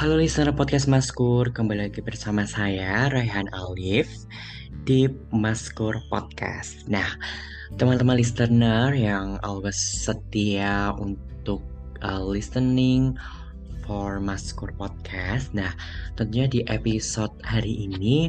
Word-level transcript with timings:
Halo 0.00 0.16
listener 0.16 0.56
podcast 0.56 0.88
Maskur, 0.88 1.52
kembali 1.52 1.92
lagi 1.92 2.00
bersama 2.00 2.48
saya 2.48 3.12
Raihan 3.12 3.52
Alif 3.52 4.08
di 4.88 5.10
Maskur 5.28 6.00
Podcast. 6.08 6.88
Nah, 6.88 7.18
teman-teman 7.76 8.16
listener 8.16 8.96
yang 8.96 9.36
always 9.44 9.76
setia 9.76 10.96
untuk 10.96 11.60
uh, 12.00 12.24
listening 12.24 13.12
for 13.84 14.20
Maskur 14.20 14.72
Podcast. 14.76 15.52
Nah, 15.56 15.72
tentunya 16.16 16.46
di 16.46 16.60
episode 16.66 17.32
hari 17.44 17.86
ini 17.88 18.28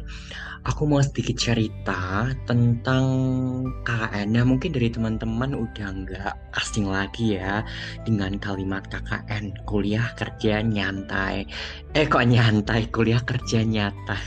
aku 0.64 0.86
mau 0.88 1.02
sedikit 1.04 1.38
cerita 1.38 2.32
tentang 2.46 3.06
KKN. 3.84 4.28
Nah, 4.34 4.44
mungkin 4.48 4.74
dari 4.74 4.90
teman-teman 4.90 5.54
udah 5.54 5.88
nggak 5.92 6.34
asing 6.58 6.90
lagi 6.90 7.40
ya 7.40 7.66
dengan 8.04 8.38
kalimat 8.38 8.86
KKN, 8.90 9.66
kuliah 9.68 10.12
kerja 10.18 10.64
nyantai. 10.64 11.46
Eh 11.94 12.06
kok 12.08 12.26
nyantai, 12.26 12.88
kuliah 12.90 13.22
kerja 13.22 13.64
nyata. 13.66 14.18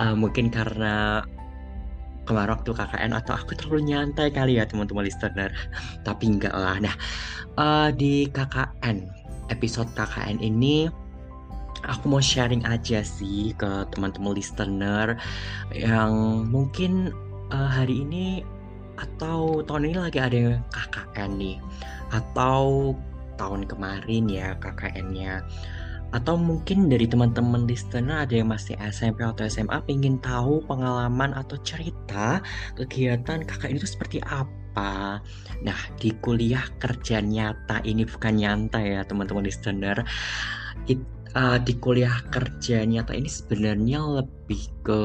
uh, 0.00 0.14
mungkin 0.20 0.48
karena 0.50 1.24
kemarin 2.26 2.58
waktu 2.58 2.70
KKN 2.74 3.12
atau 3.14 3.38
aku 3.38 3.54
terlalu 3.54 3.94
nyantai 3.94 4.34
kali 4.34 4.58
ya 4.58 4.66
teman-teman 4.66 5.06
listener 5.06 5.54
tapi 6.02 6.26
enggak 6.26 6.52
lah 6.52 6.74
nah 6.82 6.96
uh, 7.54 7.88
di 7.94 8.26
KKN 8.28 9.15
episode 9.48 9.90
KKN 9.94 10.42
ini 10.42 10.90
aku 11.84 12.10
mau 12.10 12.22
sharing 12.22 12.64
aja 12.66 13.04
sih 13.04 13.52
ke 13.54 13.86
teman-teman 13.94 14.34
listener 14.34 15.20
yang 15.74 16.44
mungkin 16.48 17.14
uh, 17.52 17.68
hari 17.68 18.02
ini 18.02 18.42
atau 18.96 19.60
tahun 19.62 19.92
ini 19.92 19.96
lagi 20.00 20.18
ada 20.18 20.36
yang 20.36 20.56
KKN 20.72 21.30
nih 21.36 21.56
atau 22.10 22.96
tahun 23.36 23.68
kemarin 23.68 24.24
ya 24.32 24.56
KKN-nya 24.56 25.44
atau 26.14 26.38
mungkin 26.38 26.88
dari 26.88 27.04
teman-teman 27.04 27.68
listener 27.68 28.24
ada 28.24 28.32
yang 28.32 28.48
masih 28.48 28.78
SMP 28.80 29.20
atau 29.20 29.44
SMA 29.44 29.76
pengen 29.84 30.16
tahu 30.22 30.64
pengalaman 30.64 31.36
atau 31.36 31.60
cerita 31.60 32.40
kegiatan 32.78 33.44
KKN 33.44 33.76
itu 33.76 33.88
seperti 33.90 34.18
apa 34.24 34.65
apa. 34.76 35.24
Nah, 35.64 35.80
di 35.96 36.12
kuliah 36.20 36.68
kerja 36.76 37.24
nyata 37.24 37.80
ini 37.88 38.04
bukan 38.04 38.36
nyantai 38.36 39.00
ya 39.00 39.02
teman-teman 39.08 39.48
listener. 39.48 40.04
It, 40.84 41.00
uh, 41.32 41.56
di 41.56 41.80
kuliah 41.80 42.20
kerja 42.28 42.84
nyata 42.84 43.16
ini 43.16 43.24
sebenarnya 43.32 44.20
lebih 44.20 44.68
ke 44.84 45.00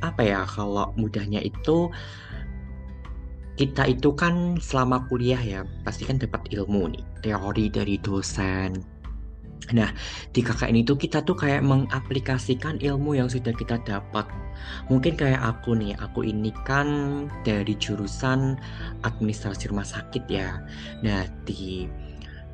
apa 0.00 0.22
ya 0.24 0.48
kalau 0.48 0.96
mudahnya 0.96 1.44
itu 1.44 1.92
kita 3.60 3.84
itu 3.84 4.16
kan 4.16 4.56
selama 4.56 5.04
kuliah 5.12 5.36
ya 5.36 5.60
pasti 5.84 6.08
kan 6.08 6.16
dapat 6.16 6.48
ilmu 6.56 6.96
nih 6.96 7.04
teori 7.20 7.68
dari 7.68 8.00
dosen 8.00 8.80
Nah, 9.70 9.92
di 10.34 10.40
KKN 10.42 10.82
itu 10.82 10.96
kita 10.98 11.22
tuh 11.22 11.36
kayak 11.38 11.62
mengaplikasikan 11.62 12.80
ilmu 12.82 13.14
yang 13.14 13.30
sudah 13.30 13.54
kita 13.54 13.78
dapat. 13.86 14.26
Mungkin 14.90 15.14
kayak 15.14 15.38
aku 15.38 15.78
nih, 15.78 15.94
aku 16.00 16.26
ini 16.26 16.50
kan 16.66 16.88
dari 17.46 17.76
jurusan 17.78 18.58
administrasi 19.06 19.70
rumah 19.70 19.86
sakit 19.86 20.24
ya. 20.26 20.58
Nah, 21.06 21.28
di 21.46 21.86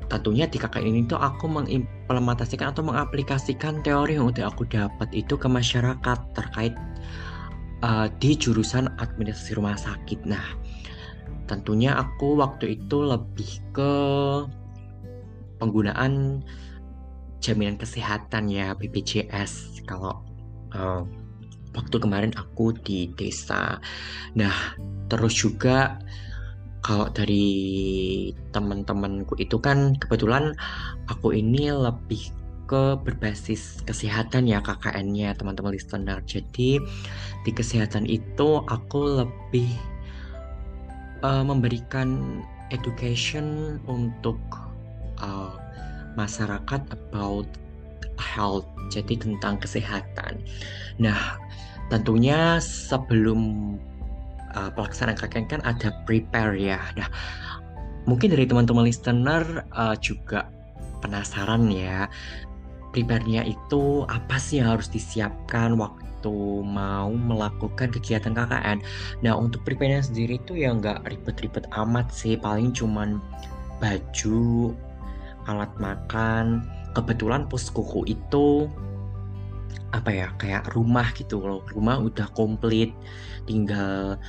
tentunya 0.07 0.47
di 0.47 0.55
KKN 0.55 0.87
ini 0.87 1.01
tuh 1.09 1.19
aku 1.19 1.51
mengimplementasikan 1.51 2.71
atau 2.71 2.83
mengaplikasikan 2.85 3.83
teori 3.83 4.15
yang 4.15 4.31
udah 4.31 4.47
aku 4.47 4.63
dapat 4.69 5.09
itu 5.11 5.35
ke 5.35 5.47
masyarakat 5.51 6.19
terkait 6.31 6.75
uh, 7.83 8.07
di 8.21 8.37
jurusan 8.39 8.87
administrasi 9.01 9.59
rumah 9.59 9.75
sakit. 9.75 10.23
Nah, 10.23 10.55
tentunya 11.49 11.95
aku 11.99 12.39
waktu 12.39 12.79
itu 12.79 13.03
lebih 13.03 13.51
ke 13.75 13.93
penggunaan 15.57 16.43
jaminan 17.39 17.77
kesehatan 17.77 18.49
ya 18.49 18.73
BPJS 18.73 19.83
kalau 19.85 20.21
uh, 20.73 21.05
waktu 21.77 21.95
kemarin 22.01 22.33
aku 22.33 22.73
di 22.81 23.13
desa. 23.13 23.77
Nah, 24.33 24.77
terus 25.07 25.37
juga 25.37 26.01
kalau 26.81 27.11
dari 27.11 27.45
teman-temanku 28.55 29.37
itu 29.37 29.59
kan 29.59 29.93
kebetulan 29.99 30.55
aku 31.11 31.35
ini 31.35 31.69
lebih 31.69 32.33
ke 32.67 32.99
berbasis 32.99 33.79
kesehatan 33.87 34.43
ya 34.47 34.59
KKN-nya 34.59 35.37
teman-teman 35.39 35.71
listener. 35.71 36.19
Jadi 36.27 36.81
di 37.47 37.51
kesehatan 37.51 38.03
itu 38.09 38.59
aku 38.67 39.23
lebih 39.23 39.71
uh, 41.23 41.47
memberikan 41.47 42.41
education 42.75 43.79
untuk 43.87 44.35
masyarakat 46.17 46.81
about 46.91 47.47
health, 48.17 48.65
jadi 48.89 49.15
tentang 49.15 49.61
kesehatan. 49.61 50.41
Nah, 50.97 51.37
tentunya 51.93 52.57
sebelum 52.57 53.39
uh, 54.57 54.69
pelaksanaan 54.73 55.17
KKN 55.17 55.45
kan 55.47 55.61
ada 55.63 55.93
prepare 56.09 56.57
ya. 56.57 56.81
Nah, 56.97 57.07
mungkin 58.09 58.33
dari 58.33 58.49
teman-teman 58.49 58.89
listener 58.89 59.63
uh, 59.77 59.95
juga 60.01 60.49
penasaran 61.05 61.69
ya, 61.69 62.09
prepare-nya 62.91 63.45
itu 63.45 64.03
apa 64.09 64.41
sih 64.41 64.57
yang 64.57 64.73
harus 64.73 64.89
disiapkan 64.89 65.77
waktu 65.77 66.33
mau 66.65 67.13
melakukan 67.13 67.93
kegiatan 67.93 68.33
KKN. 68.33 68.81
Nah, 69.21 69.37
untuk 69.37 69.61
prepare-nya 69.61 70.01
sendiri 70.01 70.41
itu 70.41 70.57
ya 70.57 70.73
nggak 70.73 71.05
ribet-ribet 71.05 71.69
amat 71.77 72.09
sih, 72.09 72.33
paling 72.33 72.73
cuman 72.73 73.21
baju, 73.77 74.73
alat 75.47 75.71
makan. 75.79 76.67
Kebetulan 76.93 77.47
poskoku 77.47 78.03
itu 78.07 78.67
apa 79.95 80.11
ya 80.11 80.27
kayak 80.37 80.71
rumah 80.75 81.09
gitu 81.15 81.39
loh. 81.41 81.63
Rumah 81.71 82.03
udah 82.03 82.27
komplit. 82.35 82.91
Tinggal 83.47 84.19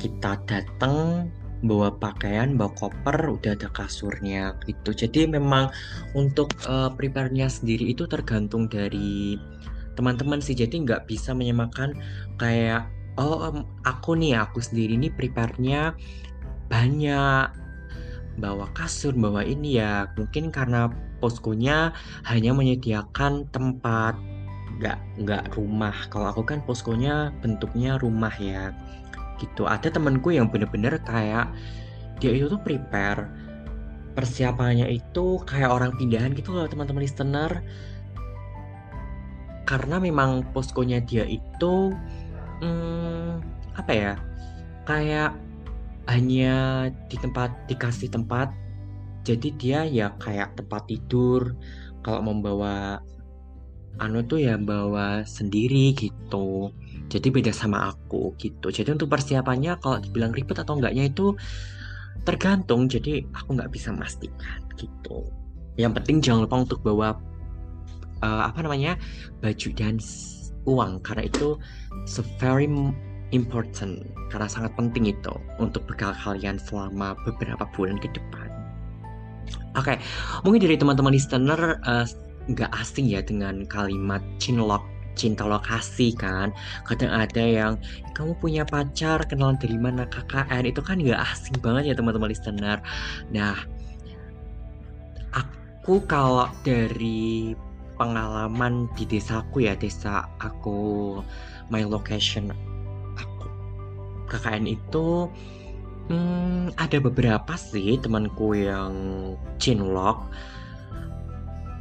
kita 0.00 0.40
datang 0.48 1.28
bawa 1.62 1.94
pakaian 1.94 2.58
bawa 2.58 2.74
koper 2.74 3.38
udah 3.38 3.54
ada 3.54 3.70
kasurnya 3.70 4.58
gitu. 4.66 4.90
Jadi 4.90 5.30
memang 5.30 5.70
untuk 6.18 6.50
uh, 6.66 6.90
prepare-nya 6.90 7.46
sendiri 7.46 7.94
itu 7.94 8.04
tergantung 8.10 8.66
dari 8.66 9.38
teman-teman 9.94 10.42
sih. 10.42 10.58
Jadi 10.58 10.82
nggak 10.82 11.06
bisa 11.06 11.30
menyamakan 11.32 11.94
kayak 12.36 12.90
oh 13.20 13.62
aku 13.84 14.16
nih 14.18 14.40
aku 14.40 14.58
sendiri 14.58 14.98
nih 14.98 15.12
prepare-nya 15.12 15.94
banyak 16.72 17.61
bawa 18.38 18.68
kasur, 18.72 19.12
bawa 19.12 19.44
ini 19.44 19.80
ya. 19.80 20.08
Mungkin 20.16 20.48
karena 20.48 20.88
poskonya 21.20 21.92
hanya 22.28 22.52
menyediakan 22.56 23.48
tempat 23.52 24.16
nggak 24.80 24.98
nggak 25.22 25.44
rumah. 25.54 25.94
Kalau 26.08 26.32
aku 26.32 26.42
kan 26.46 26.64
poskonya 26.64 27.34
bentuknya 27.44 28.00
rumah 28.00 28.32
ya. 28.40 28.72
Gitu. 29.36 29.66
Ada 29.68 29.92
temanku 29.92 30.32
yang 30.32 30.48
bener-bener 30.48 30.96
kayak 31.02 31.52
dia 32.22 32.30
itu 32.30 32.46
tuh 32.46 32.60
prepare 32.62 33.26
persiapannya 34.12 34.92
itu 34.92 35.40
kayak 35.48 35.72
orang 35.72 35.96
pindahan 35.96 36.36
gitu 36.36 36.52
loh 36.52 36.68
teman-teman 36.68 37.04
listener. 37.04 37.50
Karena 39.64 39.96
memang 39.96 40.44
poskonya 40.52 41.00
dia 41.00 41.24
itu 41.24 41.94
hmm, 42.60 43.40
apa 43.78 43.92
ya 43.92 44.12
kayak 44.84 45.32
hanya 46.10 46.88
di 47.06 47.16
tempat 47.18 47.54
dikasih 47.70 48.10
tempat. 48.10 48.50
Jadi 49.22 49.54
dia 49.54 49.86
ya 49.86 50.10
kayak 50.18 50.58
tempat 50.58 50.90
tidur. 50.90 51.54
Kalau 52.02 52.20
membawa 52.26 52.98
anu 54.02 54.24
tuh 54.24 54.42
ya 54.42 54.58
bawa 54.58 55.22
sendiri 55.22 55.94
gitu. 55.94 56.72
Jadi 57.06 57.28
beda 57.28 57.52
sama 57.54 57.92
aku 57.92 58.34
gitu. 58.40 58.72
Jadi 58.72 58.96
untuk 58.96 59.12
persiapannya 59.12 59.78
kalau 59.78 60.00
dibilang 60.00 60.32
ribet 60.34 60.58
atau 60.58 60.74
enggaknya 60.80 61.06
itu 61.06 61.36
tergantung. 62.26 62.90
Jadi 62.90 63.22
aku 63.30 63.54
nggak 63.54 63.70
bisa 63.70 63.94
memastikan 63.94 64.58
gitu. 64.74 65.28
Yang 65.78 65.92
penting 66.02 66.16
jangan 66.24 66.40
lupa 66.48 66.56
untuk 66.66 66.80
bawa 66.82 67.08
uh, 68.24 68.42
apa 68.50 68.58
namanya 68.64 68.98
baju 69.38 69.68
dan 69.76 70.02
uang. 70.66 70.98
Karena 71.06 71.30
itu 71.30 71.54
very 72.42 72.66
important 73.32 74.04
karena 74.28 74.48
sangat 74.48 74.72
penting 74.76 75.08
itu 75.08 75.34
untuk 75.56 75.84
bekal 75.88 76.12
kalian 76.20 76.60
selama 76.60 77.16
beberapa 77.24 77.64
bulan 77.72 77.96
ke 77.98 78.08
depan. 78.12 78.48
Oke, 79.72 79.96
okay, 79.96 79.96
mungkin 80.44 80.60
dari 80.60 80.76
teman-teman 80.76 81.16
listener 81.16 81.80
uh, 81.88 82.04
nggak 82.48 82.70
asing 82.76 83.08
ya 83.08 83.24
dengan 83.24 83.64
kalimat 83.64 84.20
cinlok 84.36 84.84
cinta 85.16 85.48
lokasi 85.48 86.12
kan? 86.12 86.52
Kadang 86.84 87.12
ada 87.12 87.40
yang 87.40 87.72
kamu 88.12 88.36
punya 88.36 88.62
pacar 88.68 89.24
kenalan 89.24 89.56
dari 89.56 89.76
mana 89.80 90.04
KKN 90.08 90.68
itu 90.68 90.80
kan 90.84 91.00
nggak 91.00 91.20
asing 91.24 91.56
banget 91.64 91.92
ya 91.92 91.94
teman-teman 91.96 92.32
listener. 92.32 92.78
Nah 93.32 93.56
aku 95.32 96.04
kalau 96.04 96.48
dari 96.64 97.56
pengalaman 97.96 98.88
di 98.96 99.04
desaku 99.08 99.68
ya 99.68 99.76
desa 99.76 100.28
aku 100.40 101.20
my 101.72 101.84
location 101.84 102.52
KKN 104.32 104.64
itu 104.64 105.28
Hmm, 106.10 106.74
ada 106.74 106.98
beberapa 106.98 107.54
sih 107.54 107.94
temanku 108.02 108.58
yang 108.58 108.94
cinlok. 109.62 110.26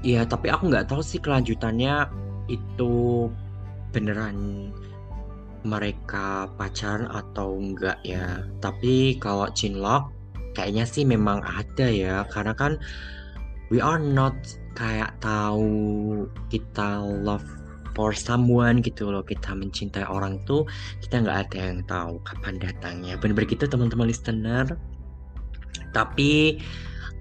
Ya, 0.05 0.25
tapi 0.29 0.53
aku 0.53 0.69
nggak 0.69 0.89
tahu 0.93 1.01
sih 1.01 1.17
kelanjutannya 1.21 2.05
itu 2.49 3.27
beneran 3.93 4.69
mereka 5.65 6.49
pacaran 6.57 7.09
atau 7.09 7.57
enggak 7.57 7.97
ya. 8.05 8.45
Tapi 8.61 9.17
kalau 9.17 9.49
cinlok 9.51 10.13
kayaknya 10.53 10.85
sih 10.85 11.03
memang 11.05 11.41
ada 11.41 11.89
ya, 11.89 12.23
karena 12.29 12.53
kan 12.53 12.77
we 13.73 13.81
are 13.81 14.01
not 14.01 14.37
kayak 14.77 15.17
tahu 15.19 16.29
kita 16.53 17.01
love 17.03 17.45
for 17.93 18.11
someone 18.15 18.79
gitu 18.83 19.11
loh. 19.11 19.23
Kita 19.23 19.55
mencintai 19.55 20.07
orang 20.07 20.41
tuh 20.47 20.67
kita 21.03 21.23
nggak 21.23 21.37
ada 21.49 21.59
yang 21.71 21.81
tahu 21.85 22.19
kapan 22.23 22.55
datangnya. 22.59 23.13
Bener-bener 23.19 23.49
gitu 23.51 23.65
teman-teman 23.67 24.07
listener. 24.09 24.65
Tapi 25.91 26.61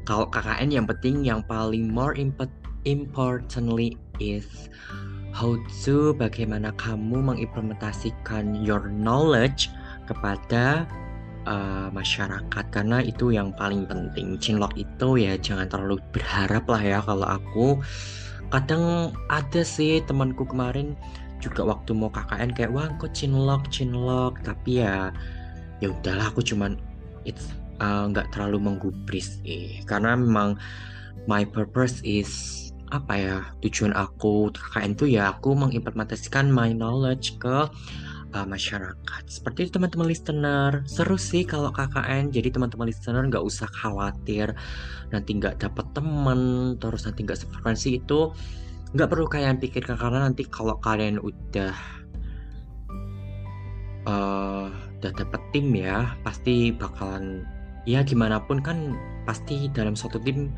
kalau 0.06 0.26
KKN 0.30 0.70
yang 0.74 0.86
penting 0.86 1.22
yang 1.26 1.40
paling 1.46 1.90
more 1.90 2.14
import, 2.16 2.50
importantly 2.88 3.98
is 4.22 4.70
how 5.30 5.54
to 5.86 6.16
bagaimana 6.18 6.74
kamu 6.74 7.22
mengimplementasikan 7.22 8.58
your 8.66 8.90
knowledge 8.90 9.70
kepada 10.10 10.88
uh, 11.46 11.88
masyarakat. 11.94 12.64
Karena 12.74 12.98
itu 13.04 13.30
yang 13.30 13.54
paling 13.54 13.86
penting. 13.86 14.36
Cinlok 14.42 14.74
itu 14.74 15.08
ya 15.20 15.38
jangan 15.38 15.70
terlalu 15.70 16.02
berharap 16.10 16.64
lah 16.66 16.82
ya 16.82 16.98
kalau 17.04 17.26
aku 17.26 17.78
kadang 18.50 19.14
ada 19.30 19.62
sih 19.62 20.02
temanku 20.04 20.42
kemarin 20.46 20.98
juga 21.40 21.64
waktu 21.64 21.96
mau 21.96 22.12
KKN 22.12 22.52
kayak 22.52 22.72
wah 22.74 22.90
kok 23.00 23.16
cinlok 23.16 23.66
cinlok 23.72 24.36
tapi 24.44 24.84
ya 24.84 25.08
ya 25.80 25.88
udahlah 25.88 26.28
aku 26.28 26.44
cuman 26.44 26.76
it's 27.24 27.48
uh, 27.80 28.04
nggak 28.10 28.28
uh, 28.28 28.30
terlalu 28.36 28.60
menggubris 28.60 29.40
eh 29.48 29.80
karena 29.88 30.14
memang 30.14 30.60
my 31.24 31.48
purpose 31.48 32.04
is 32.04 32.58
apa 32.90 33.12
ya 33.16 33.36
tujuan 33.64 33.94
aku 33.94 34.52
KKN 34.52 34.92
tuh 34.98 35.08
ya 35.08 35.32
aku 35.32 35.54
mengimplementasikan 35.56 36.50
my 36.50 36.74
knowledge 36.74 37.38
ke 37.40 37.70
uh, 38.34 38.46
masyarakat. 38.46 39.22
Seperti 39.26 39.66
itu 39.66 39.70
teman-teman 39.78 40.06
listener, 40.06 40.82
seru 40.86 41.18
sih 41.18 41.42
kalau 41.42 41.70
KKN. 41.74 42.30
Jadi 42.30 42.48
teman-teman 42.54 42.86
listener 42.90 43.22
nggak 43.26 43.42
usah 43.42 43.66
khawatir 43.70 44.54
nanti 45.10 45.30
nggak 45.36 45.62
dapat 45.62 45.86
teman, 45.94 46.40
terus 46.78 47.06
nanti 47.06 47.26
nggak 47.26 47.38
sefrekuensi 47.38 47.98
itu 47.98 48.30
nggak 48.90 49.08
perlu 49.10 49.26
kalian 49.30 49.58
pikirkan 49.62 49.94
karena 49.94 50.26
nanti 50.26 50.42
kalau 50.50 50.74
kalian 50.82 51.22
udah 51.22 51.74
uh, 54.06 54.66
udah 54.70 55.12
dapet 55.14 55.42
tim 55.54 55.70
ya, 55.74 56.14
pasti 56.26 56.74
bakalan 56.74 57.46
ya 57.88 58.04
gimana 58.04 58.42
pun 58.44 58.60
kan 58.60 58.94
pasti 59.24 59.70
dalam 59.72 59.96
suatu 59.96 60.20
tim 60.22 60.50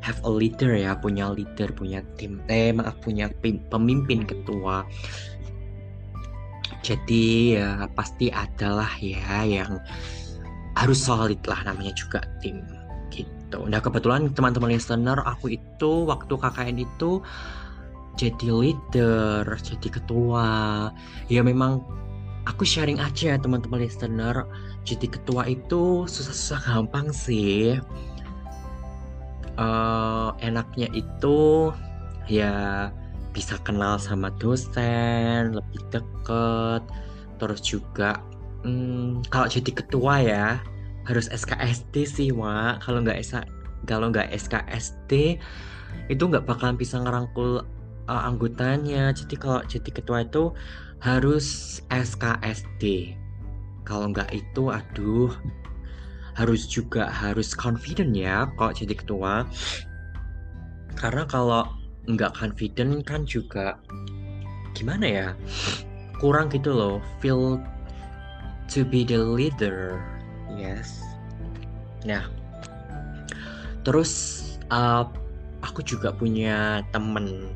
have 0.00 0.16
a 0.24 0.32
leader 0.32 0.72
ya, 0.72 0.96
punya 0.96 1.28
leader, 1.28 1.68
punya 1.76 2.00
tim, 2.16 2.40
eh 2.48 2.72
maaf 2.72 2.96
punya 3.04 3.28
pemimpin 3.68 4.24
ketua 4.24 4.86
jadi 6.80 7.26
ya 7.60 7.70
pasti 7.92 8.32
adalah 8.32 8.88
ya 9.00 9.44
yang 9.44 9.80
harus 10.78 11.00
solid 11.02 11.40
lah 11.44 11.60
namanya 11.66 11.92
juga 11.92 12.24
tim 12.40 12.64
gitu. 13.12 13.66
Nah 13.66 13.82
kebetulan 13.82 14.30
teman-teman 14.32 14.72
listener 14.72 15.18
aku 15.26 15.58
itu 15.58 16.06
waktu 16.06 16.30
KKN 16.30 16.76
itu 16.80 17.20
jadi 18.16 18.48
leader, 18.48 19.44
jadi 19.60 19.88
ketua. 19.88 20.48
Ya 21.32 21.40
memang 21.40 21.84
aku 22.44 22.64
sharing 22.64 23.00
aja 23.00 23.36
teman-teman 23.36 23.84
listener. 23.84 24.44
Jadi 24.84 25.06
ketua 25.08 25.48
itu 25.48 26.08
susah-susah 26.08 26.60
gampang 26.64 27.12
sih. 27.12 27.76
Uh, 29.60 30.32
enaknya 30.40 30.88
itu 30.96 31.68
ya 32.24 32.88
bisa 33.30 33.58
kenal 33.62 33.96
sama 33.96 34.30
dosen 34.38 35.54
lebih 35.54 35.80
deket. 35.90 36.82
Terus 37.38 37.60
juga 37.64 38.20
hmm, 38.66 39.26
kalau 39.32 39.48
jadi 39.48 39.70
ketua 39.72 40.14
ya 40.20 40.46
harus 41.08 41.26
SKSD 41.32 41.94
sih 42.06 42.28
wa 42.30 42.76
kalau 42.78 43.02
nggak 43.02 43.18
kalau 43.88 44.12
nggak 44.12 44.28
SKSD 44.36 45.40
itu 46.12 46.22
nggak 46.22 46.46
bakalan 46.46 46.76
bisa 46.76 47.00
ngerangkul 47.00 47.64
uh, 48.10 48.22
anggotanya. 48.28 49.14
Jadi 49.14 49.34
kalau 49.38 49.64
jadi 49.64 49.90
ketua 49.90 50.26
itu 50.26 50.52
harus 51.00 51.80
SKSD 51.88 53.16
kalau 53.88 54.12
nggak 54.12 54.28
itu 54.36 54.68
aduh 54.68 55.32
harus 56.36 56.68
juga 56.68 57.10
harus 57.10 57.56
confident 57.56 58.12
ya 58.14 58.46
kalau 58.54 58.72
jadi 58.76 58.94
ketua. 58.94 59.48
Karena 60.94 61.24
kalau 61.24 61.79
nggak 62.08 62.32
confident 62.32 63.04
kan 63.04 63.28
juga 63.28 63.76
gimana 64.72 65.04
ya 65.04 65.28
kurang 66.16 66.48
gitu 66.52 66.72
loh 66.72 66.96
feel 67.20 67.60
to 68.70 68.86
be 68.86 69.02
the 69.02 69.18
leader. 69.18 69.98
Yes. 70.54 71.02
Nah 72.06 72.28
terus 73.82 74.44
uh, 74.68 75.08
aku 75.64 75.80
juga 75.84 76.12
punya 76.12 76.84
temen 76.92 77.50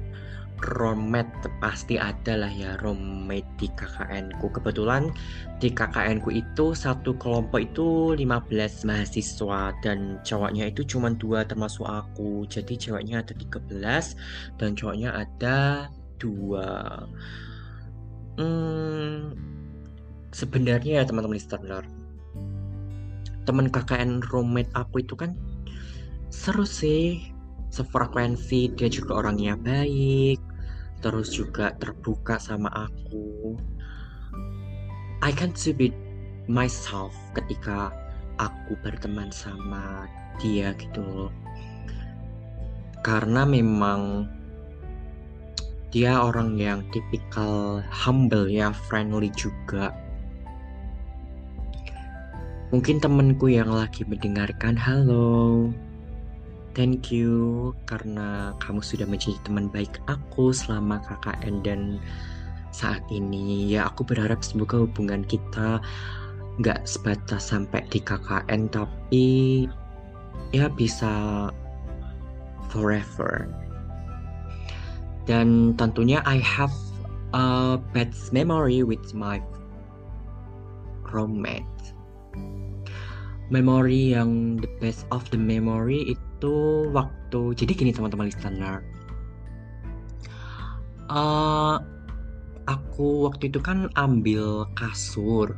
romet 0.63 1.27
pasti 1.59 1.99
ada 1.99 2.39
lah 2.39 2.53
ya 2.53 2.79
romet 2.81 3.43
di 3.59 3.67
KKN 3.67 4.39
ku. 4.39 4.47
Kebetulan 4.53 5.11
di 5.59 5.73
KKN 5.73 6.23
ku 6.23 6.31
itu 6.31 6.73
satu 6.73 7.17
kelompok 7.19 7.65
itu 7.65 8.15
15 8.15 8.87
mahasiswa 8.87 9.75
dan 9.83 10.23
cowoknya 10.23 10.71
itu 10.71 10.87
cuma 10.87 11.11
dua 11.11 11.43
termasuk 11.43 11.85
aku. 11.85 12.47
Jadi 12.47 12.79
ceweknya 12.79 13.27
ada 13.27 13.35
13 13.35 14.61
dan 14.63 14.79
cowoknya 14.79 15.11
ada 15.13 15.89
dua. 16.23 17.05
Hmm, 18.39 19.35
sebenarnya 20.35 21.03
ya 21.03 21.05
teman-teman 21.07 21.39
listener 21.39 21.87
teman 23.45 23.69
KKN 23.69 24.25
roommate 24.33 24.73
aku 24.73 25.05
itu 25.05 25.15
kan 25.15 25.37
seru 26.33 26.65
sih 26.65 27.34
sefrekuensi 27.75 28.71
dia 28.79 28.87
juga 28.87 29.27
orangnya 29.27 29.59
baik 29.59 30.39
terus 31.03 31.35
juga 31.35 31.75
terbuka 31.83 32.39
sama 32.39 32.71
aku. 32.71 33.59
I 35.21 35.35
can 35.35 35.51
to 35.53 35.77
be 35.77 35.91
myself 36.47 37.13
ketika 37.35 37.91
aku 38.39 38.79
berteman 38.81 39.29
sama 39.35 40.07
dia 40.41 40.73
gitu 40.79 41.03
loh. 41.03 41.33
Karena 43.05 43.45
memang 43.45 44.33
dia 45.93 46.25
orang 46.25 46.57
yang 46.57 46.81
tipikal 46.89 47.85
humble 47.93 48.49
ya 48.49 48.73
friendly 48.73 49.29
juga. 49.37 49.93
Mungkin 52.73 52.99
temenku 52.99 53.53
yang 53.53 53.71
lagi 53.71 54.09
mendengarkan 54.09 54.75
halo 54.75 55.69
Thank 56.75 57.15
you 57.15 57.71
karena 57.87 58.51
kamu 58.59 58.83
sudah 58.83 59.07
menjadi 59.07 59.39
teman 59.47 59.71
baik 59.71 60.03
aku 60.11 60.51
selama 60.51 60.99
KKN 61.07 61.63
dan 61.63 62.03
saat 62.75 62.99
ini. 63.15 63.71
Ya 63.71 63.87
aku 63.87 64.03
berharap 64.03 64.43
semoga 64.43 64.83
hubungan 64.83 65.23
kita 65.23 65.79
nggak 66.59 66.83
sebatas 66.83 67.55
sampai 67.55 67.87
di 67.95 68.03
KKN 68.03 68.75
tapi 68.75 69.27
ya 70.51 70.67
bisa 70.67 71.47
forever. 72.75 73.47
Dan 75.31 75.79
tentunya 75.79 76.27
I 76.27 76.43
have 76.43 76.75
a 77.39 77.79
bad 77.95 78.11
memory 78.35 78.83
with 78.83 79.15
my 79.15 79.39
roommate. 81.07 81.63
Memory 83.47 84.19
yang 84.19 84.59
the 84.59 84.67
best 84.83 85.07
of 85.15 85.23
the 85.31 85.39
memory 85.39 86.19
itu 86.19 86.34
itu 86.45 86.93
waktu 86.93 87.57
jadi 87.57 87.73
gini 87.73 87.91
teman-teman 87.97 88.29
listener. 88.29 88.85
Uh, 91.09 91.81
aku 92.69 93.25
waktu 93.25 93.49
itu 93.49 93.65
kan 93.65 93.89
ambil 93.97 94.69
kasur 94.77 95.57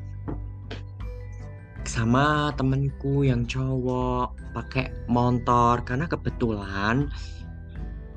sama 1.82 2.54
temenku 2.54 3.26
yang 3.26 3.42
cowok 3.50 4.30
pakai 4.54 4.94
motor 5.10 5.82
karena 5.82 6.06
kebetulan 6.06 7.10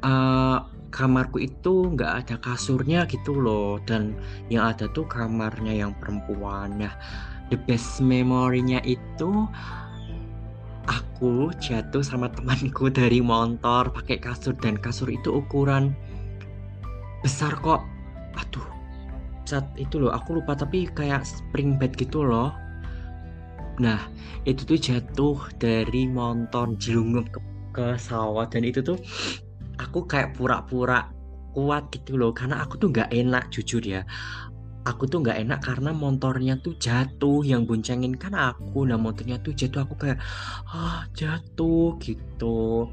uh, 0.06 0.70
kamarku 0.94 1.42
itu 1.42 1.90
nggak 1.98 2.14
ada 2.22 2.36
kasurnya 2.38 3.10
gitu 3.10 3.34
loh. 3.34 3.82
Dan 3.82 4.14
yang 4.54 4.78
ada 4.78 4.86
tuh 4.94 5.10
kamarnya 5.10 5.74
yang 5.74 5.98
perempuan. 5.98 6.78
Nah 6.78 6.94
the 7.50 7.58
best 7.66 7.98
memorinya 7.98 8.78
itu 8.86 9.50
aku 10.90 11.54
jatuh 11.62 12.02
sama 12.02 12.34
temanku 12.34 12.90
dari 12.90 13.22
motor 13.22 13.94
pakai 13.94 14.18
kasur 14.18 14.58
dan 14.58 14.76
kasur 14.76 15.08
itu 15.14 15.38
ukuran 15.38 15.94
besar 17.22 17.54
kok. 17.62 17.86
Aduh 18.36 18.66
cat 19.46 19.66
itu 19.78 20.02
loh 20.02 20.14
aku 20.14 20.42
lupa 20.42 20.58
tapi 20.58 20.90
kayak 20.90 21.22
spring 21.22 21.78
bed 21.78 21.94
gitu 21.96 22.26
loh. 22.26 22.50
Nah 23.78 24.02
itu 24.44 24.66
tuh 24.66 24.82
jatuh 24.82 25.38
dari 25.62 26.10
motor 26.10 26.74
jelungup 26.82 27.30
ke, 27.30 27.40
ke 27.72 27.88
sawah 28.02 28.50
dan 28.50 28.66
itu 28.66 28.82
tuh 28.82 28.98
aku 29.78 30.10
kayak 30.10 30.36
pura-pura 30.36 31.08
kuat 31.54 31.90
gitu 31.94 32.18
loh 32.18 32.34
karena 32.34 32.62
aku 32.62 32.78
tuh 32.78 32.94
nggak 32.94 33.10
enak 33.10 33.50
jujur 33.50 33.82
ya 33.82 34.06
aku 34.90 35.06
tuh 35.06 35.22
nggak 35.22 35.38
enak 35.46 35.60
karena 35.62 35.94
motornya 35.94 36.58
tuh 36.58 36.74
jatuh 36.82 37.46
yang 37.46 37.70
boncengin 37.70 38.18
kan 38.18 38.34
aku. 38.34 38.90
Nah 38.90 38.98
motornya 38.98 39.38
tuh 39.40 39.54
jatuh 39.54 39.86
aku 39.86 39.96
kayak 39.96 40.18
ah 40.74 41.06
jatuh 41.14 41.96
gitu. 42.02 42.90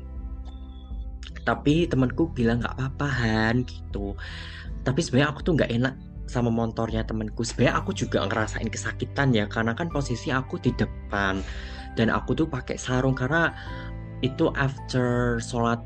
Tapi 1.47 1.89
temanku 1.89 2.29
bilang 2.37 2.61
nggak 2.61 2.77
apa-apa 2.77 3.09
Han 3.09 3.65
gitu. 3.65 4.13
Tapi 4.85 5.01
sebenarnya 5.01 5.33
aku 5.33 5.41
tuh 5.43 5.53
nggak 5.57 5.73
enak 5.73 5.95
sama 6.29 6.51
motornya 6.53 7.07
temanku. 7.07 7.47
Sebenarnya 7.47 7.81
aku 7.81 7.91
juga 7.97 8.27
ngerasain 8.27 8.69
kesakitan 8.69 9.33
ya 9.33 9.49
karena 9.49 9.73
kan 9.73 9.89
posisi 9.89 10.29
aku 10.29 10.61
di 10.61 10.75
depan. 10.77 11.41
Dan 11.97 12.13
aku 12.13 12.37
tuh 12.37 12.47
pakai 12.47 12.77
sarung 12.77 13.17
karena 13.17 13.57
itu 14.21 14.53
after 14.53 15.41
sholat 15.41 15.81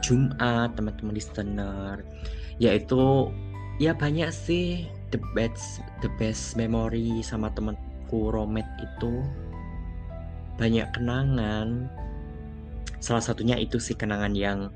Jumat 0.00 0.72
teman-teman 0.78 1.12
listener. 1.12 2.06
Yaitu 2.62 3.30
ya 3.78 3.94
banyak 3.94 4.30
sih 4.34 4.86
the 5.10 5.20
best 5.32 5.80
the 6.04 6.10
best 6.20 6.54
memory 6.54 7.20
sama 7.24 7.52
temanku 7.52 8.32
Romet 8.32 8.66
itu. 8.80 9.24
Banyak 10.58 10.90
kenangan. 10.94 11.86
Salah 12.98 13.22
satunya 13.22 13.54
itu 13.54 13.78
sih 13.78 13.94
kenangan 13.94 14.34
yang 14.34 14.74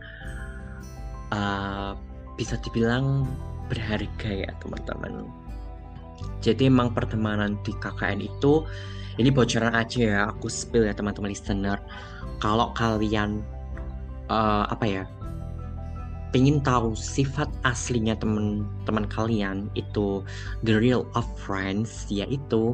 uh, 1.35 1.99
bisa 2.39 2.55
dibilang 2.63 3.27
berharga 3.67 4.31
ya 4.31 4.51
teman-teman. 4.63 5.27
Jadi 6.39 6.71
emang 6.71 6.95
pertemanan 6.95 7.59
di 7.67 7.75
KKN 7.75 8.23
itu 8.23 8.63
ini 9.19 9.29
bocoran 9.29 9.75
aja 9.75 9.99
ya 9.99 10.21
aku 10.31 10.47
spill 10.47 10.87
ya 10.87 10.95
teman-teman 10.95 11.35
listener. 11.35 11.83
Kalau 12.39 12.71
kalian 12.79 13.43
uh, 14.31 14.71
apa 14.71 14.85
ya 14.87 15.03
pengen 16.33 16.65
tahu 16.65 16.97
sifat 16.97 17.47
aslinya 17.63 18.17
teman-teman 18.17 19.05
kalian 19.13 19.69
itu 19.77 20.25
the 20.65 20.75
real 20.81 21.05
of 21.13 21.29
friends 21.37 22.09
yaitu 22.09 22.73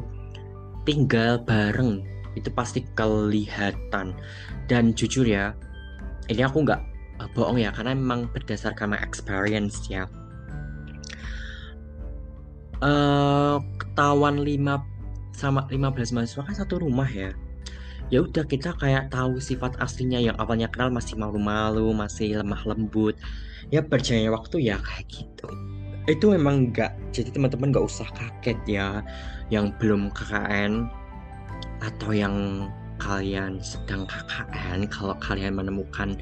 tinggal 0.87 1.37
bareng. 1.43 2.07
Itu 2.39 2.49
pasti 2.55 2.87
kelihatan. 2.95 4.15
Dan 4.71 4.95
jujur 4.95 5.27
ya 5.27 5.51
ini 6.31 6.41
aku 6.41 6.63
nggak 6.63 6.81
uh, 7.19 7.29
bohong 7.35 7.59
ya 7.59 7.75
karena 7.75 7.93
memang 7.93 8.31
berdasarkan 8.31 8.95
my 8.95 8.99
experience 9.03 9.85
ya. 9.91 10.07
Uh, 12.79 13.59
ketahuan 13.75 14.39
5 14.39 15.35
sama 15.35 15.67
15 15.67 16.15
mahasiswa 16.15 16.47
kan 16.47 16.55
satu 16.55 16.79
rumah 16.79 17.11
ya 17.11 17.35
ya 18.09 18.25
udah 18.25 18.45
kita 18.45 18.73
kayak 18.77 19.13
tahu 19.13 19.37
sifat 19.37 19.77
aslinya 19.77 20.17
yang 20.17 20.35
awalnya 20.41 20.69
kenal 20.69 20.89
masih 20.89 21.17
malu-malu 21.17 21.93
masih 21.93 22.41
lemah 22.41 22.61
lembut. 22.65 23.17
Ya 23.69 23.85
berjalannya 23.85 24.33
waktu 24.33 24.57
ya 24.65 24.81
kayak 24.81 25.05
gitu. 25.09 25.47
Itu 26.09 26.33
memang 26.33 26.69
enggak 26.69 26.97
jadi 27.13 27.29
teman-teman 27.29 27.69
nggak 27.69 27.85
usah 27.85 28.09
kaget 28.17 28.59
ya 28.65 29.05
yang 29.53 29.69
belum 29.77 30.09
KKN 30.13 30.89
atau 31.85 32.11
yang 32.11 32.67
kalian 32.99 33.63
sedang 33.63 34.03
KKN 34.09 34.89
kalau 34.91 35.15
kalian 35.23 35.55
menemukan 35.55 36.19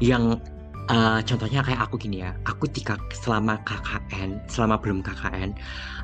yang 0.00 0.40
uh, 0.88 1.20
contohnya 1.22 1.60
kayak 1.60 1.80
aku 1.84 2.00
gini 2.00 2.24
ya 2.24 2.32
aku 2.48 2.66
di 2.72 2.80
selama 3.12 3.60
KKN 3.62 4.48
selama 4.48 4.80
belum 4.80 5.04
KKN 5.04 5.52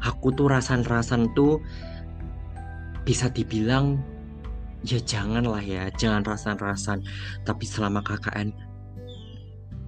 aku 0.04 0.30
tuh 0.36 0.52
rasan-rasan 0.52 1.32
tuh 1.32 1.58
bisa 3.08 3.32
dibilang 3.32 3.98
ya 4.84 4.98
jangan 5.04 5.44
lah 5.44 5.60
ya 5.60 5.92
jangan 5.96 6.24
rasan-rasan 6.24 7.04
tapi 7.44 7.64
selama 7.68 8.00
KKN 8.00 8.70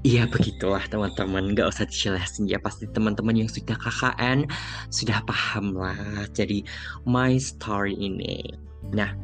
Iya 0.02 0.26
begitulah 0.26 0.82
teman-teman. 0.90 1.54
Nggak 1.54 1.70
usah 1.70 1.86
dijelasin 1.86 2.50
ya 2.50 2.58
pasti 2.58 2.90
teman-teman 2.90 3.38
yang 3.38 3.46
sudah 3.46 3.78
KKN 3.78 4.50
sudah 4.90 5.22
paham 5.22 5.78
lah. 5.78 6.26
Jadi 6.34 6.66
my 7.06 7.38
story 7.38 7.94
ini. 7.94 8.42
Nah 8.90 9.14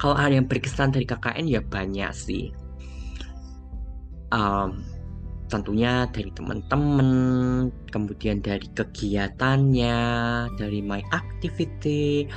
kalau 0.00 0.16
ada 0.16 0.32
yang 0.40 0.48
berkesan 0.48 0.96
dari 0.96 1.04
KKN 1.04 1.44
ya 1.52 1.60
banyak 1.60 2.08
sih. 2.16 2.48
Um, 4.32 4.80
tentunya 5.52 6.08
dari 6.12 6.32
teman-teman 6.32 7.08
kemudian 7.92 8.40
dari 8.40 8.68
kegiatannya 8.72 10.00
dari 10.60 10.80
my 10.84 11.00
activity 11.12 12.28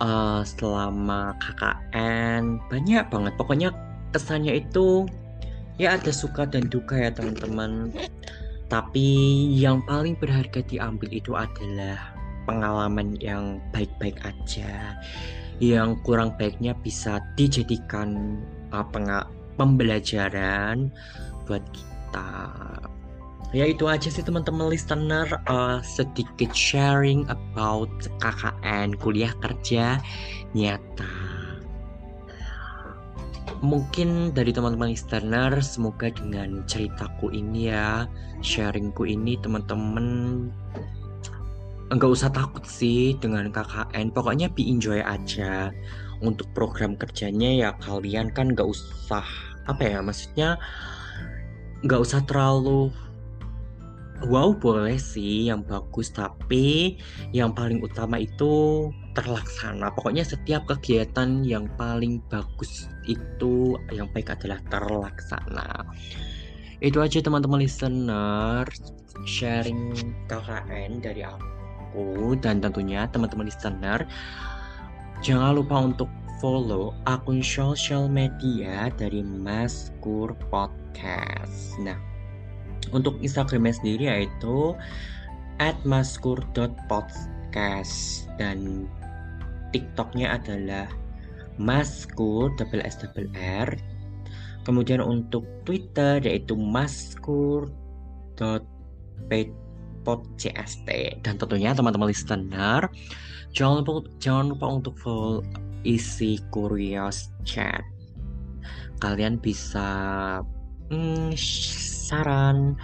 uh, 0.00 0.42
selama 0.44 1.36
KKN 1.40 2.60
banyak 2.68 3.04
banget. 3.08 3.32
Pokoknya 3.36 3.70
kesannya 4.12 4.60
itu 4.64 5.04
ya 5.76 5.96
ada 5.96 6.12
suka 6.12 6.48
dan 6.48 6.68
duka 6.68 6.96
ya 6.96 7.10
teman-teman. 7.12 7.92
Tapi 8.66 9.06
yang 9.54 9.84
paling 9.86 10.18
berharga 10.18 10.58
diambil 10.66 11.10
itu 11.14 11.38
adalah 11.38 12.16
pengalaman 12.48 13.14
yang 13.22 13.62
baik-baik 13.70 14.18
aja. 14.26 14.98
Yang 15.62 16.02
kurang 16.04 16.34
baiknya 16.36 16.76
bisa 16.82 17.22
dijadikan 17.38 18.40
uh, 18.74 18.84
pembelajaran 19.56 20.90
buat 21.46 21.62
kita 21.72 22.28
ya 23.54 23.66
itu 23.70 23.86
aja 23.86 24.10
sih 24.10 24.24
teman-teman 24.24 24.66
listener. 24.70 25.26
Uh, 25.46 25.78
sedikit 25.84 26.50
sharing 26.50 27.28
about 27.30 27.90
KKN 28.18 28.98
kuliah 28.98 29.30
kerja 29.38 30.02
nyata. 30.56 31.14
Mungkin 33.62 34.36
dari 34.36 34.52
teman-teman 34.52 34.92
listener 34.92 35.50
semoga 35.64 36.12
dengan 36.12 36.66
ceritaku 36.68 37.32
ini 37.32 37.72
ya 37.72 38.04
sharingku 38.44 39.08
ini 39.08 39.40
teman-teman 39.40 40.06
enggak 41.88 42.10
usah 42.10 42.28
takut 42.28 42.66
sih 42.66 43.14
dengan 43.22 43.48
KKN 43.54 44.10
pokoknya 44.10 44.50
be 44.52 44.66
enjoy 44.66 45.00
aja 45.00 45.70
untuk 46.20 46.50
program 46.52 46.98
kerjanya 46.98 47.50
ya. 47.54 47.70
Kalian 47.80 48.34
kan 48.34 48.52
nggak 48.52 48.66
usah 48.66 49.24
apa 49.66 49.82
ya 49.82 49.98
maksudnya 50.04 50.60
nggak 51.86 52.00
usah 52.02 52.20
terlalu 52.28 52.92
wow 54.24 54.56
boleh 54.56 54.96
sih 54.96 55.52
yang 55.52 55.60
bagus. 55.66 56.08
Tapi 56.14 56.96
yang 57.36 57.52
paling 57.52 57.84
utama 57.84 58.16
itu 58.16 58.88
terlaksana. 59.12 59.92
Pokoknya 59.92 60.24
setiap 60.24 60.64
kegiatan 60.64 61.44
yang 61.44 61.68
paling 61.76 62.24
bagus 62.32 62.88
itu 63.04 63.76
yang 63.92 64.08
baik 64.16 64.32
adalah 64.32 64.60
terlaksana. 64.72 65.84
Itu 66.80 67.04
aja 67.04 67.20
teman-teman 67.20 67.60
listener. 67.60 68.64
Sharing 69.24 69.96
KKN 70.28 71.00
dari 71.00 71.24
aku. 71.24 72.36
Dan 72.40 72.60
tentunya 72.60 73.08
teman-teman 73.08 73.48
listener 73.48 74.04
jangan 75.24 75.56
lupa 75.56 75.76
untuk 75.80 76.12
follow 76.36 76.92
akun 77.08 77.40
sosial 77.40 78.12
media 78.12 78.92
dari 79.00 79.24
Maskur 79.24 80.36
Podcast. 80.52 81.80
Nah 81.80 82.15
untuk 82.92 83.18
Instagramnya 83.22 83.72
sendiri 83.74 84.04
yaitu 84.10 84.74
@maskur.podcast 85.88 88.28
dan 88.36 88.88
TikToknya 89.72 90.36
adalah 90.38 90.86
maskur 91.56 92.52
double 92.60 92.84
s 92.84 93.00
double 93.00 93.28
r. 93.36 93.76
Kemudian 94.66 95.00
untuk 95.00 95.46
Twitter 95.64 96.20
yaitu 96.22 96.56
maskur 96.58 97.70
podcast. 100.06 100.78
Dan 100.86 101.38
tentunya 101.40 101.74
teman-teman 101.74 102.08
listener 102.10 102.90
jangan 103.56 103.80
lupa 103.82 104.04
jangan 104.20 104.52
lupa 104.52 104.66
untuk 104.68 104.94
follow 105.00 105.40
isi 105.86 106.42
curious 106.52 107.32
chat. 107.46 107.80
Kalian 109.00 109.40
bisa 109.40 109.88
hmm, 110.90 111.34
saran 112.06 112.78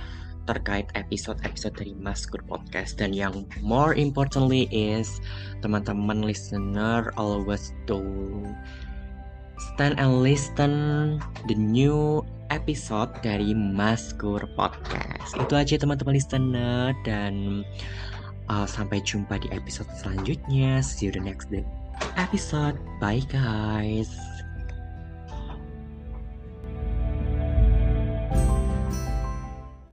terkait 0.51 0.91
episode-episode 0.99 1.79
dari 1.79 1.95
Maskur 1.95 2.43
Podcast 2.51 2.99
dan 2.99 3.15
yang 3.15 3.47
more 3.63 3.95
importantly 3.95 4.67
is 4.75 5.23
teman-teman 5.63 6.27
listener 6.27 7.15
always 7.15 7.71
to 7.87 8.03
stand 9.75 9.95
and 10.03 10.27
listen 10.27 10.73
the 11.47 11.55
new 11.55 12.27
episode 12.51 13.15
dari 13.23 13.55
Maskur 13.55 14.43
Podcast. 14.59 15.33
Itu 15.39 15.55
aja 15.55 15.79
teman-teman 15.79 16.19
listener 16.19 16.91
dan 17.07 17.63
uh, 18.51 18.67
sampai 18.67 19.01
jumpa 19.07 19.39
di 19.41 19.49
episode 19.55 19.89
selanjutnya. 19.97 20.83
See 20.83 21.09
you 21.09 21.13
the 21.15 21.23
next 21.23 21.49
episode. 22.19 22.77
Bye 22.99 23.25
guys. 23.31 24.32